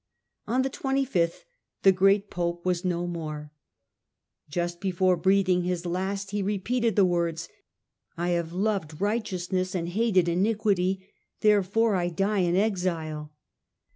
[0.47, 1.43] On the 25th
[1.83, 3.51] the great pope was no more;
[4.49, 7.47] just before breathing his last he repeated the words,
[8.17, 11.07] 'I have loved righteousness and hated iniquity—
[11.43, 13.31] ^therefore I die in exile.'